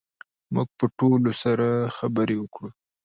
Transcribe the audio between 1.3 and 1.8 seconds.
سره